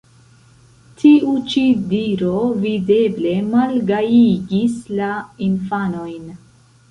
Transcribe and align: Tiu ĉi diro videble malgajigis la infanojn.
Tiu 1.01 1.33
ĉi 1.51 1.61
diro 1.91 2.31
videble 2.63 3.35
malgajigis 3.51 4.79
la 5.01 5.11
infanojn. 5.49 6.27